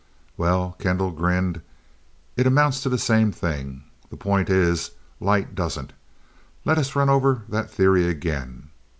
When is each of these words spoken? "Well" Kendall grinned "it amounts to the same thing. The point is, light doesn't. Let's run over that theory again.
"Well" 0.35 0.75
Kendall 0.79 1.11
grinned 1.11 1.61
"it 2.35 2.47
amounts 2.47 2.81
to 2.81 2.89
the 2.89 2.97
same 2.97 3.31
thing. 3.31 3.83
The 4.09 4.17
point 4.17 4.49
is, 4.49 4.89
light 5.19 5.53
doesn't. 5.53 5.93
Let's 6.65 6.95
run 6.95 7.07
over 7.09 7.43
that 7.49 7.69
theory 7.69 8.07
again. 8.07 8.71